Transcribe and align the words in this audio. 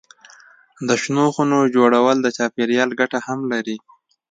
د 0.87 0.89
شنو 1.01 1.25
خونو 1.33 1.59
جوړول 1.75 2.17
د 2.21 2.27
چاپېریال 2.37 2.89
ګټه 2.99 3.19
هم 3.27 3.39
لري. 3.51 3.77